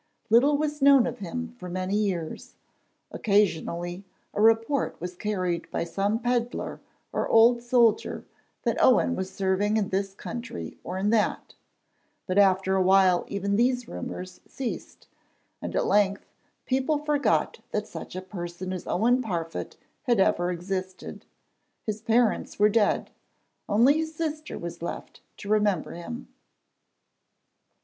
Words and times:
Little 0.31 0.57
was 0.57 0.81
known 0.81 1.05
of 1.05 1.19
him 1.19 1.53
for 1.59 1.69
many 1.69 1.95
years: 1.95 2.55
occasionally 3.11 4.03
a 4.33 4.41
report 4.41 4.99
was 4.99 5.13
carried 5.15 5.69
by 5.69 5.83
some 5.83 6.17
pedlar 6.17 6.79
or 7.13 7.29
old 7.29 7.61
soldier 7.61 8.25
that 8.63 8.81
Owen 8.81 9.15
was 9.15 9.29
serving 9.31 9.77
in 9.77 9.89
this 9.89 10.15
country 10.15 10.79
or 10.83 10.97
in 10.97 11.11
that, 11.11 11.53
but 12.25 12.39
after 12.39 12.75
a 12.75 12.81
while 12.81 13.25
even 13.27 13.57
these 13.57 13.87
rumours 13.87 14.41
ceased, 14.47 15.05
and 15.61 15.75
at 15.75 15.85
length 15.85 16.25
people 16.65 16.97
forgot 16.97 17.59
that 17.69 17.85
such 17.85 18.15
a 18.15 18.23
person 18.23 18.73
as 18.73 18.87
Owen 18.87 19.21
Parfitt 19.21 19.77
had 20.05 20.19
ever 20.19 20.49
existed. 20.49 21.25
His 21.83 22.01
parents 22.01 22.57
were 22.57 22.69
dead; 22.69 23.11
only 23.69 23.97
his 23.99 24.15
sister 24.15 24.57
was 24.57 24.81
left 24.81 25.21
to 25.37 25.47
remember 25.47 25.91
him. 25.91 26.27